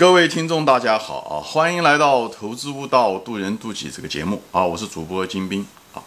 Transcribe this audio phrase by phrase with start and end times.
[0.00, 1.44] 各位听众，大家好啊！
[1.44, 4.64] 欢迎来到《投资悟道，渡人渡己》这个节目啊！
[4.64, 6.00] 我是主播金兵啊。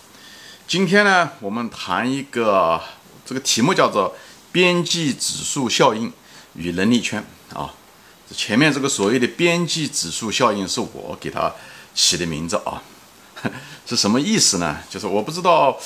[0.67, 2.81] 今天呢，我们谈一个
[3.23, 4.15] 这个题目叫做
[4.51, 6.11] “边际指数效应
[6.55, 7.71] 与能力圈”啊。
[8.35, 11.53] 前面这个所谓的边际指数效应是我给它
[11.93, 12.81] 起的名字啊，
[13.85, 14.79] 是什么意思呢？
[14.89, 15.77] 就是我不知道，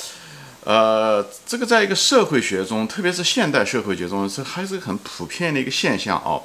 [0.64, 6.40] 呃，这个在一个社会学中，特别是现代社会学中，是还是很普遍的一个现象啊。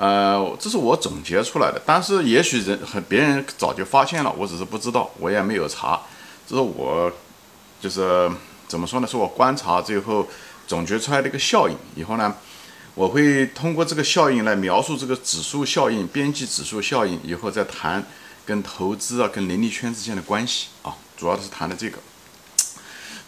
[0.00, 6.00] 呃，这是我总结出来的，但是也许人和别人早就发现了，我只是不知道，我也没有查。
[6.48, 7.12] 这是我
[7.82, 8.30] 就是
[8.66, 9.06] 怎么说呢？
[9.06, 10.26] 是我观察最后
[10.66, 11.76] 总结出来的一个效应。
[11.94, 12.34] 以后呢，
[12.94, 18.02] 我会通过这个效应来描述这个指数效应、边际指数效应，以后再谈
[18.46, 21.98] 跟投资啊、跟能力圈之间的关系啊，主要是谈的这个。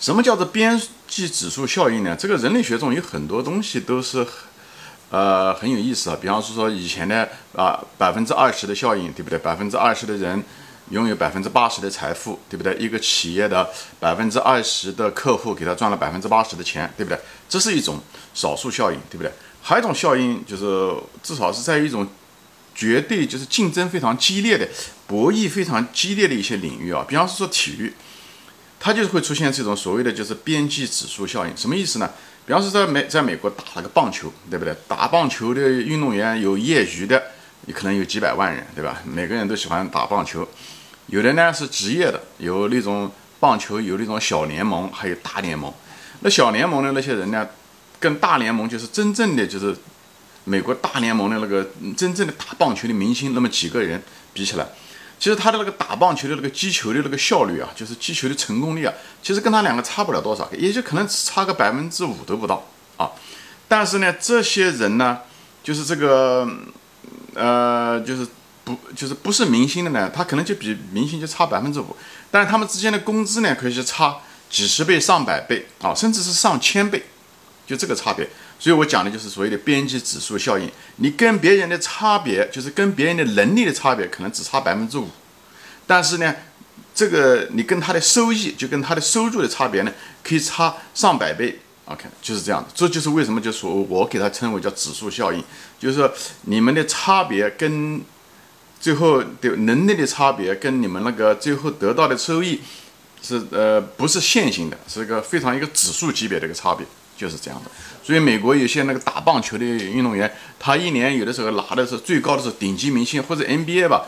[0.00, 2.16] 什么叫做边际指数效应呢？
[2.18, 4.26] 这个人类学中有很多东西都是。
[5.12, 6.16] 呃，很有意思啊。
[6.18, 9.38] 比方说，说以前的啊，百分之二十的效应，对不对？
[9.38, 10.42] 百分之二十的人
[10.88, 12.74] 拥有百分之八十的财富，对不对？
[12.78, 13.68] 一个企业的
[14.00, 17.20] 百分之二十的客户给他赚了百分之八十的钱，对不对？
[17.46, 18.00] 这是一种
[18.32, 19.30] 少数效应，对不对？
[19.60, 20.90] 还有一种效应，就是
[21.22, 22.08] 至少是在一种
[22.74, 24.66] 绝对就是竞争非常激烈的、
[25.06, 27.04] 博弈非常激烈的一些领域啊。
[27.06, 27.92] 比方说说体育，
[28.80, 32.10] 它就会出现这种所谓的就是边际指数效应，什么意思呢？
[32.44, 34.74] 比方说，在美，在美国打了个棒球，对不对？
[34.88, 37.22] 打棒球的运动员有业余的，
[37.66, 39.00] 你可能有几百万人，对吧？
[39.04, 40.46] 每个人都喜欢打棒球。
[41.06, 45.72] 有的呢是职业的，有那种棒球有那种小联盟，还有大联盟。
[46.20, 47.48] 那小联盟的那些人呢，
[48.00, 49.76] 跟大联盟就是真正的就是
[50.44, 54.66] 美国大联盟的那个真正的打棒球的明星，那么几个人比起来。
[55.22, 58.92] 其实他的那个打棒球的那个击球的那个效率啊，就是击球的成功率啊，
[59.22, 63.08] 其实跟他两个差不了多少，也就可能只差个百分之五都不到啊。
[63.68, 65.20] 但是呢，这些人呢，
[65.62, 66.48] 就是这个，
[67.34, 68.26] 呃，就是
[68.64, 71.96] 不就是不是明星的呢，他可能就比明星就差百分之五，
[72.32, 74.16] 但是他们之间的工资呢，可以是差
[74.50, 77.00] 几十倍、上百倍啊，甚至是上千倍，
[77.64, 78.28] 就这个差别。
[78.58, 85.08] 所以我讲的就是所谓的边际指数效应，你跟别人的差别，就是跟别人的能力的差别，可能只差百分之五，
[85.86, 86.34] 但是呢，
[86.94, 91.58] 这个你跟他的收益，就跟他的收入的差别呢，可以差上百倍。
[91.86, 95.42] OK，就是这样的，这就是为什么就说我给它称为叫指数效应，
[95.80, 96.10] 就是说
[96.42, 98.00] 你们的差别跟
[98.80, 102.60] 最后的能力的差别，跟你们那个最后得到的收益
[103.20, 106.86] 是呃不是线性的，是一个非常一个指数级别的一个差别。
[107.22, 107.70] 就是这样的，
[108.02, 110.28] 所以美国有些那个打棒球的运动员，
[110.58, 114.06] 他一年有的时候拿的是最高的是顶级明星或者 NBA 吧，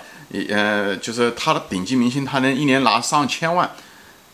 [0.50, 3.70] 呃，就是他的顶级明星，他能一年拿上千万，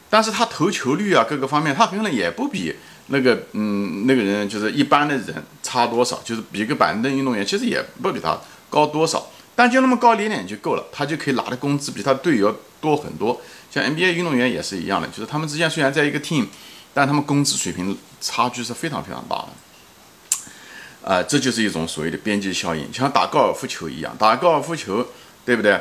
[0.09, 2.75] 但是他投球率啊各个方面，他可能也不比
[3.09, 8.39] 那个嗯那个人就是一般的人差多少，就是比个板凳运动员其实也不比他
[8.71, 13.43] 高多少，但就那么高一点点就够了，他就可以拿的工资比他队友多很多。
[13.71, 16.47] 像 NBA 运动员也是一样的，就是他们之间虽然在一个 team。
[16.93, 25.07] 但他们工资水平差距是非常非常大的，啊，这就是一种所谓的边际效应，像打高尔夫球一样，打高尔夫球，
[25.45, 25.81] 对不对？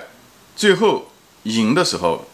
[0.56, 1.12] 最后
[1.44, 2.28] 赢的时候，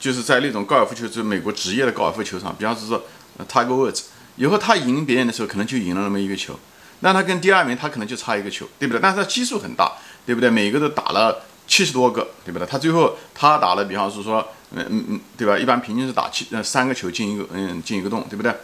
[0.00, 3.04] 就是在那种高尔夫球，就美国职业的高尔夫球场，比方是说
[3.48, 4.02] ，Tiger Woods，
[4.36, 6.58] 以后他赢别人的时候，可能就赢了那么一个球，
[7.00, 9.00] 那他跟第二名他可能就差一个球，对不对？
[9.00, 9.92] 但是他基数很大，
[10.26, 10.50] 对不对？
[10.50, 12.66] 每个都打了七十多个，对不对？
[12.66, 14.46] 他最后他打了，比方是说。
[14.70, 15.58] 嗯嗯嗯，对吧？
[15.58, 18.54] 一般平均是打七呃三个球进一个嗯进一个洞，对不对？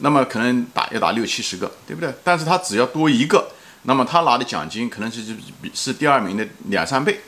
[0.00, 2.12] 那么可能打要打六七十个，对不对？
[2.22, 3.48] 但是他只要多一个，
[3.82, 5.22] 那么他拿的奖金可能是
[5.60, 7.20] 比是第二名的两三倍，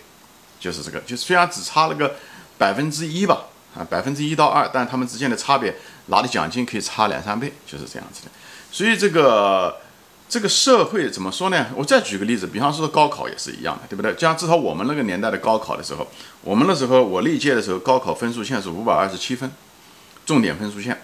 [0.58, 1.00] 就是这个。
[1.00, 2.16] 就虽然只差了个
[2.56, 5.76] 百分之一吧，啊百分之一到二，但他们之间的差别
[6.06, 8.30] 拿的奖金可以差两三倍，就是这样子的。
[8.70, 9.76] 所以这个。
[10.30, 11.66] 这个社会怎么说呢？
[11.74, 14.16] 我再举个例子，比方说高考也是一样的，对不对？
[14.16, 16.06] 像至少我们那个年代的高考的时候，
[16.42, 19.50] 我们那时候我历届的时候，高考分数线是五百二十七分，
[20.24, 21.02] 重点分数线。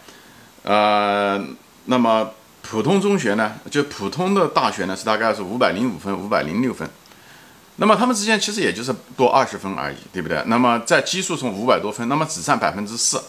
[0.67, 1.43] 呃，
[1.85, 2.31] 那么
[2.63, 6.89] 普通中学呢，就普通的大学呢是大概是五百零五分、五百零六分。
[7.77, 10.43] 那么他们之间其实也就是多二十分而已，对不对？
[10.47, 13.23] 那么在基数从五百多分，那么只占百分之四，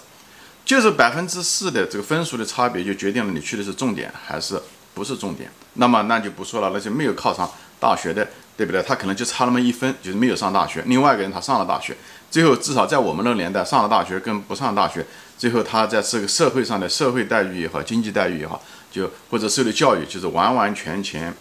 [0.65, 4.61] 就是百分之四的这个分数的差别，就决定了你去的是重点还是。
[4.93, 6.71] 不是重点，那么那就不说了。
[6.73, 7.47] 那些没有考上
[7.79, 8.27] 大学的，
[8.57, 8.81] 对不对？
[8.81, 10.81] 他可能就差那么一分，就是没有上大学。
[10.87, 11.95] 另外一个人他上了大学，
[12.29, 15.05] 最后至少在我们那个年代，上了大学跟不上大学，
[15.37, 21.33] 最后他在这个社会上的社会待遇也好，经济待遇也好，就或者受的教育，就是完完全全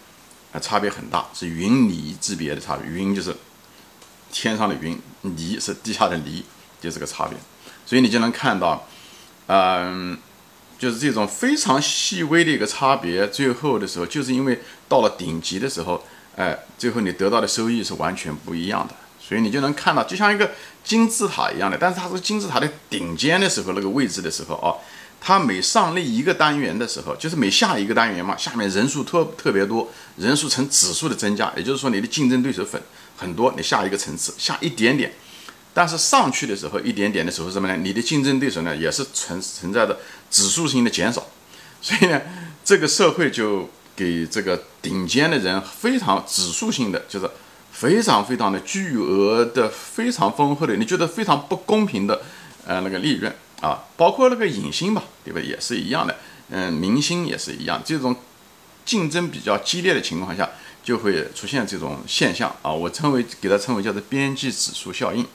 [0.53, 2.91] 啊差别很大，是云泥之别的差别。
[2.91, 3.35] 云就是
[4.33, 6.45] 天上的云，泥是地下的泥，
[6.81, 7.37] 就这个差别。
[7.85, 8.87] 所以你就能看到，
[9.47, 10.19] 嗯。
[10.79, 16.05] 就是这种非常细微的一个差别，最后的时候，就是因为到了顶级的时候，
[16.37, 18.95] 哎，最后你得到的收益是完全不一样的。
[19.27, 20.53] 所以你就能看到，就像一个
[20.85, 24.71] 金字塔一样的，但是它是金字塔的顶尖的时候，那个位置的时候啊，
[25.21, 32.81] 它每上立一个单元的时候，就是每下一个单元嘛，下面人数特特别多，人数呈指数的增加，也就是说你的竞争对手很
[33.17, 35.13] 很多，你下一个层次下一点点，
[35.75, 37.77] 但是上去的时候一点点的时候什么呢？
[37.77, 39.99] 你的竞争对手呢也是存存在的
[40.31, 41.27] 指数性的减少，
[41.83, 42.23] 所以呢，
[42.65, 47.29] 这个社会就给这个顶尖的人非常指数性的就是。
[47.79, 52.23] 非常非常的巨额的、非常丰厚的，你觉得非常不公平的，
[52.67, 53.31] 呃，那个利润
[53.61, 55.39] 啊，包括那个影星吧，对吧？
[55.39, 56.17] 也是一样的，
[56.49, 58.17] 嗯，明星也是一样，这种
[58.87, 60.49] 竞争比较激烈的情况下，
[60.83, 62.73] 就会出现这种现象啊。
[62.73, 65.27] 我称为给它称为叫做边际指数效应。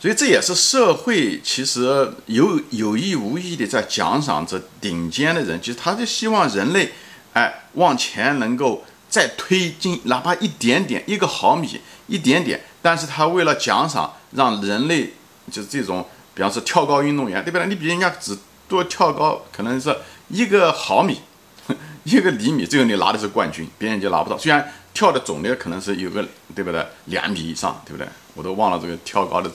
[0.00, 6.94] 所以这也是社会其实有有意无意的在奖赏着顶尖的人，其实他就希望人类，
[7.34, 8.82] 哎，往前能够。
[9.08, 15.14] 再推进，哪怕一点点，一个毫米，一点点，但是他为了奖赏，让人类
[15.50, 17.66] 就是这种，比方说跳高运动员，对不对？
[17.66, 18.36] 你比人家只
[18.68, 19.96] 多跳高，可能是
[20.28, 21.20] 一个毫米，
[22.04, 24.36] 一个厘米，最后你拿的是冠军，别人就拿不到。
[24.36, 26.24] 虽然跳的总的可能是有个，
[26.54, 26.86] 对不对？
[27.06, 28.06] 两米以上，对不对？
[28.34, 29.50] 我都忘了这个跳高的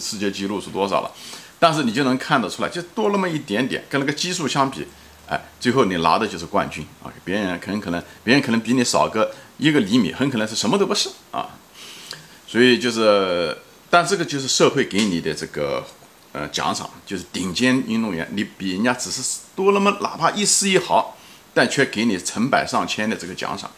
[0.00, 1.10] 世界纪录是多少了，
[1.58, 4.86] 但是你就能看得出来，就多那么一点点，跟那个基数相比。
[5.26, 7.10] 哎，最后你拿的就是冠军啊！
[7.24, 11.48] 别人很可能，别人可能比你少个一个厘米，很可能是什么都不是啊。
[12.46, 13.56] 所以就是，
[13.88, 15.82] 但这个就是社会给你的这个
[16.32, 21.16] 呃奖赏，就是顶尖运动员，你比人家只是多那么哪怕一丝一毫，
[21.54, 23.70] 但却给你成百上千的这个奖赏。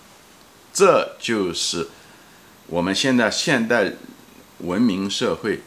[0.73, 1.89] 这就是
[2.67, 3.93] 我们现在现代
[4.59, 5.63] 文明社会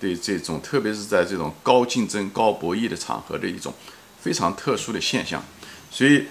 [0.00, 3.74] 对这种，特别是在这种高竞争、高博弈的场合的一种。
[4.20, 5.42] 非常特殊的现象，
[5.90, 6.26] 所以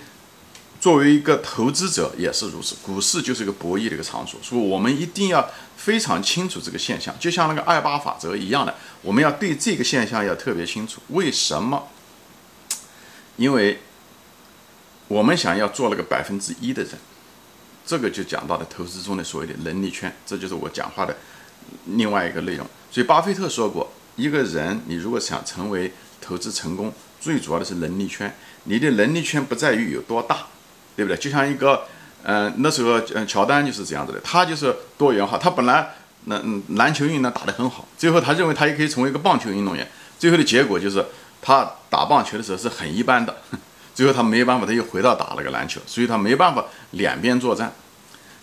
[0.79, 2.75] 作为一个投资者也是如此。
[2.83, 11.01] 股市就是一个博弈的一个场所，所以我们一定要非常清楚这个现象，就像那个二八法则一样的，我们要对这个现象要特别清楚。
[11.09, 11.87] 为什么？
[13.37, 13.79] 因为
[15.07, 16.91] 我们想要做那个百分之一的人，
[17.85, 21.15] 这个就讲到了投资中的所谓的能力圈，这就是我讲话的
[21.85, 22.67] 另外一个内容。
[22.91, 26.93] 所以巴菲特说过，一个人你如果想成为投资成功，
[27.27, 28.33] 最主要的是能力圈，
[28.63, 30.47] 你的能力圈不在于有多大，
[30.95, 31.17] 对不对？
[31.17, 31.81] 就像一个，
[32.23, 35.37] 嗯，那时候，嗯，乔丹就是这样子的，他就是多元化。
[35.37, 35.89] 他本来
[36.23, 36.41] 那
[36.77, 39.85] 篮球运动打得很好，最后他认为他也可以成为一个棒球运动员。
[40.17, 41.05] 最后的结果就是
[41.41, 43.35] 他打棒球的时候是很一般的，
[43.93, 47.73] 最后他没办法，他又回到打那个篮球，所以他没办法两边作战。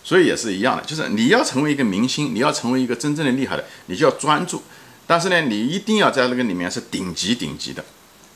[0.03, 4.61] 所以也是一样的，就是你要成为一个明星，你要成为一个真正的厉害的，你就要专注。
[5.07, 7.83] 但是呢，你一定要在那个里面是顶级顶级的。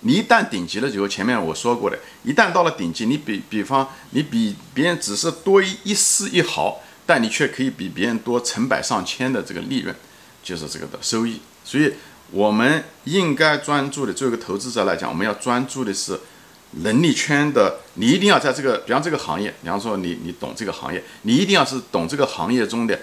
[0.02, 9.94] 你一旦顶级了之后，前面我说过的，一旦到了顶级，你比比方你比别人只是多一一丝一毫，但你却可以比别人多成百上千的这个利润，
[10.42, 11.42] 就是这个的收益。
[11.66, 11.94] 所以
[12.32, 16.18] 我们应该专注的，作为一个投资者来讲，我们要专注的是
[16.84, 17.80] 能力圈的。
[17.96, 22.98] 你一定要在这个，比方这个行业，比方说你你懂这个行业，你一定要是懂这个行业中的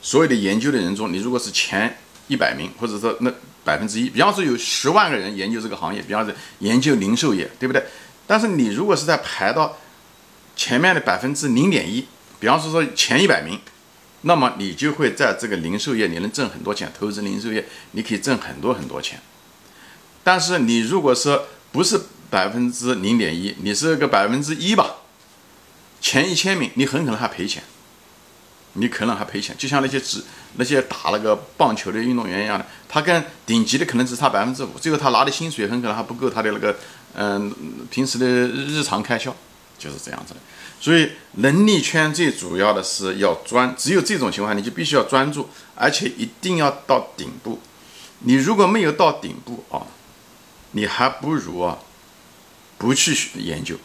[0.00, 1.98] 所有的研究的人中，你如果是前
[2.28, 3.30] 一百名，或者说那。
[3.68, 7.84] 百分之一，比方说有十万个人研究这个行业，比方说研究零售业，对不对？
[8.26, 9.76] 但是你如果是在排到
[10.56, 12.06] 前面的百分之零点一，
[12.40, 13.60] 比方说说前一百名，
[14.22, 19.20] 那么你就会在这个零售业你能挣很多钱，投资零售业你可以挣很多很多钱。
[20.24, 24.96] 但是你如果说不是百分之零点一，你是个百分之一吧，
[26.00, 27.62] 前一千名你很可能还赔钱。
[28.74, 30.22] 你可能还赔钱，就像那些只
[30.56, 36.76] 那些打那个棒球的运动员一样的，他跟顶级的可能只差百分之五，最后他拿的薪水很可能还不够他的那个
[37.14, 37.52] 嗯
[37.90, 39.34] 平时的日常开销，
[39.78, 40.40] 就是这样子的。
[40.80, 47.60] 所以能力圈最主要的是要专，只有这种情况你就必须要专注，而且一定要到顶部。
[48.20, 49.82] 你如果没有到顶部啊，
[50.72, 51.78] 你还不如啊
[52.76, 53.76] 不去研究。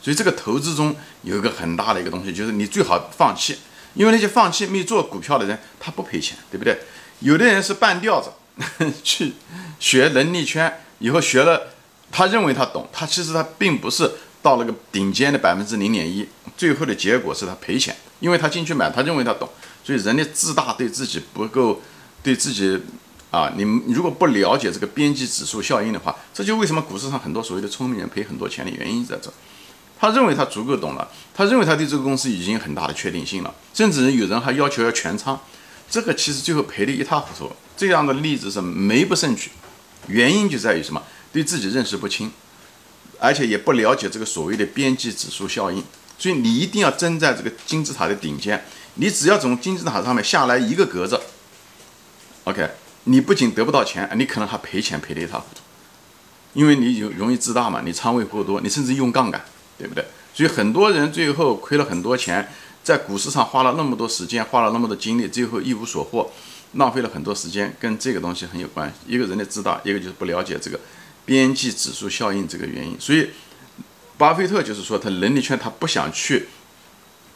[0.00, 3.58] 所以这个投资中有一个很大的一个东西，就是你最好放弃。
[3.94, 6.78] 因为那些放弃没做股票的人，他不赔钱，对不对？
[7.20, 8.30] 有的人是半吊子
[9.04, 9.32] 去
[9.78, 11.68] 学能力圈，以后学了，
[12.10, 14.10] 他认为他懂，他其实他并不是
[14.42, 19.48] 到那个顶尖的百分之零点一，最后的结果是他赔钱，因为他进去买，他认为他懂，
[19.84, 21.80] 所以人的自大对自己不够，
[22.22, 22.80] 对自己
[23.30, 29.32] 啊，你如果不了解这个边际指数效应的话，这就为什么股市上很多所谓的聪明人赔很多钱的原因在这。
[30.02, 35.38] 他认为他足够懂了，他认为他对这个公司已经很大的确定性了，甚至有人还要求要全仓，
[35.88, 37.52] 这个其实最后赔得一塌糊涂。
[37.76, 39.52] 这样的例子是没不胜举，
[40.08, 41.00] 原因就在于什么？
[41.32, 42.32] 对自己认识不清，
[43.20, 45.84] 而且也不了解这个所谓的边际指数效应。
[46.18, 48.64] 所以你一定要争在这个金字塔的顶尖。
[48.94, 51.20] 你只要从金字塔上面下来一个格子
[52.42, 52.70] ，OK，
[53.04, 55.60] 你不仅得不到钱，你可能还赔钱赔得一塌糊涂，
[56.54, 59.44] 因为你有容易自大嘛，你仓位过多，你甚至用杠杆，
[59.78, 60.04] 对不对？
[60.34, 62.52] 所以很多人最后亏了很多钱，
[62.82, 66.30] 在股市上花了那么多时间，花了那么多精力，最后一无所获，
[66.74, 68.94] 浪费了很多时间，跟这个东西很有关系。
[69.06, 70.78] 一个人的自大，一个就是不了解这个
[71.24, 72.96] 边际指数效应这个原因。
[72.98, 73.30] 所以，
[74.16, 76.48] 巴菲特就是说，他能力圈他不想去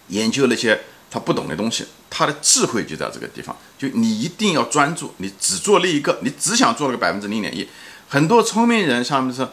[0.09, 0.81] 研究那些。
[1.09, 3.57] 他不懂的东西，他的智慧就在这个地方。
[3.79, 7.67] 就你一定要专注，你只做那一个，你只想做那个百分之零点一。
[8.09, 9.47] 很多聪明人，像是，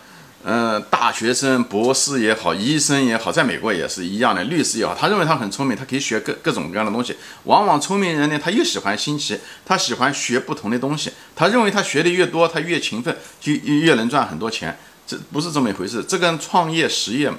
[0.46, 7.16] 嗯，大学生、博士也好，医生也好，在美国也是一样的，律师也好，他认为他很聪明，他可以学各各种各样的东西。
[7.46, 11.12] 往往聪明人呢，他又喜欢新奇，他喜欢学不同的东西。
[11.34, 14.78] 他认为他学的越多，他越勤奋，就越能赚很多钱。
[15.08, 17.32] 这不是这么一回事，这跟创业实业，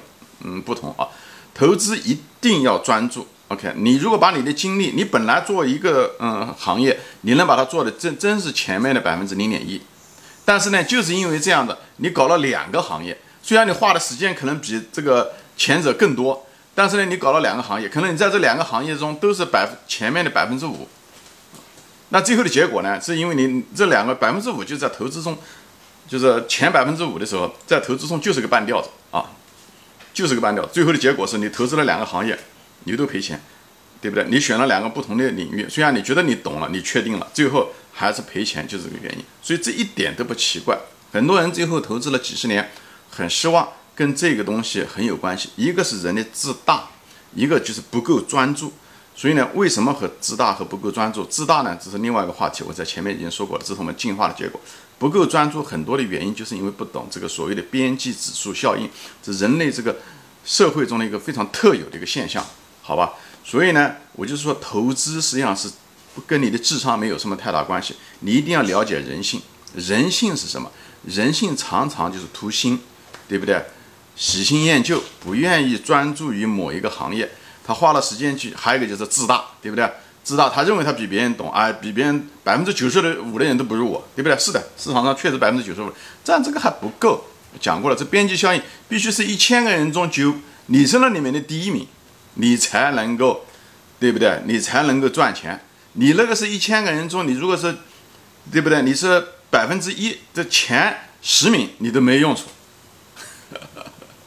[0.43, 1.07] 嗯，不同啊。
[1.53, 3.27] 投资一定要专注。
[3.49, 9.79] OK，你如果把你的精力，你本来做一个嗯行业，你能把它做的真真是前面的百分之零点一，
[10.45, 20.87] 但是呢，就是因为这样的，你搞了两个行业，虽然你花的时间可能比这个前者更多，但是呢，你搞了两个行业，可能你在这两个行业中都是百分前面的百分之五，
[22.09, 25.37] 那最后的结果呢，是因为你这两个百分之五就在投资中，
[26.07, 29.25] 就是前百分之五的时候，在投资中就是个半吊子啊，
[30.13, 32.37] 就是个半吊，最后的结果是你投资了两个行业。
[32.87, 33.41] 你都赔钱，
[34.01, 34.25] 对不对？
[34.29, 39.23] 你选了两个不同的领域，虽然你觉得你懂了，你确定了，最后还是赔钱，就是这个原因。
[39.41, 40.77] 所以这一点都不奇怪。
[41.11, 42.71] 很多人最后投资了几十年，
[43.09, 45.49] 很失望，跟这个东西很有关系。
[45.55, 46.89] 一个是人的自大，
[47.33, 48.73] 一个就是不够专注。
[49.15, 51.23] 所以呢，为什么和自大和不够专注？
[51.23, 52.65] 自大呢，这是另外一个话题。
[52.67, 54.59] 我在前面已经说过了，这是我们进化的结果。
[54.99, 58.89] 不够专注，很多的原因就是因为不懂这个所谓的边际指数效应，
[59.23, 59.95] 是人类这个
[60.43, 62.45] 社会中的一个非常特有的一个现象。
[62.81, 63.13] 好吧，
[63.47, 65.69] 所以呢，我就是说，投资实际上是
[66.15, 67.95] 不跟你的智商没有什么太大关系。
[68.21, 69.39] 你一定要了解人性，
[69.75, 70.71] 人性是什么？
[71.05, 72.79] 人性常常就是图新，
[73.27, 73.63] 对不对？
[74.15, 77.29] 喜新厌旧，不愿意专注于某一个行业。
[77.63, 79.87] 他花了时间去，还有一个就是自大，对不对？
[80.23, 84.35] 自大，他认为他比别人懂，啊，比别人百分之九十的五的人都不如我，对不对？
[84.39, 85.91] 是的，市场上确实百分之九十五，
[86.23, 87.23] 但这个还不够。
[87.59, 90.33] 讲过了，这边际效应必须是一千个人中九，
[90.65, 91.87] 你是那里面的第一名。
[92.35, 93.45] 你才能够，
[93.99, 94.41] 对不对？
[94.45, 95.59] 你才能够赚钱。
[95.93, 97.75] 你那个是一千个人中，你如果是，
[98.51, 98.81] 对不对？
[98.83, 102.43] 你是百分之一的前十名，你都没用处。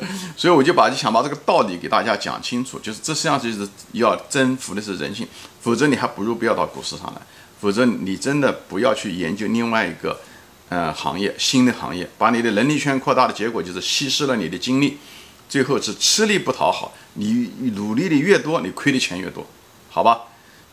[0.37, 5.27] 所以我就把就想把这个道理给大家讲清楚，就是这实际上就是要征服的是人性，
[5.61, 7.21] 否则你还不如不要到股市上来，
[7.61, 10.21] 否则你真的不要去研究另外一个，
[10.69, 14.99] 呃，行业新的行业，把你的能力圈扩大的结果就是稀释了你的精力。
[15.49, 19.47] 最后是吃力不讨好，你努力的越多，你亏的钱越多，
[19.89, 20.25] 好吧？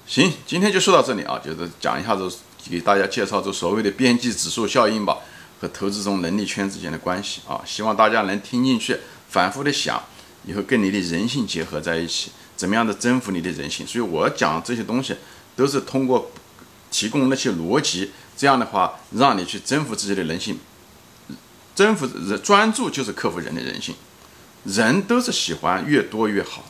[0.06, 2.30] 行，今天就说到这里啊，就是讲一下子，
[2.70, 5.18] 给大家介绍这所谓的边际指数效应吧，
[5.60, 8.98] 和投资中能力圈之间的关系啊，希望大家能听进去，
[9.30, 10.04] 反复的想，
[10.46, 13.88] 以后跟你的人性结合在一起，怎么样的征服你的人性？
[13.88, 15.16] 所以我讲这些东西，
[15.56, 16.30] 都是通过
[16.92, 20.60] 提供那些逻辑，这样的话，让你去征服自己的人性，
[21.74, 22.06] 征服
[22.44, 23.96] 专注就是克服人的人性。
[24.66, 26.66] 人都是喜欢越多越好，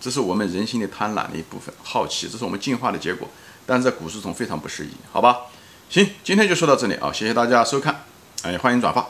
[0.00, 3.28] 这是我们人性的贪婪的一部分，好奇，这是我们进化的结果，
[3.64, 5.42] 但是在股市中非常不适宜，好吧？
[5.88, 8.04] 行，今天就说到这里啊，谢谢大家收看，
[8.42, 9.06] 哎，欢迎转发。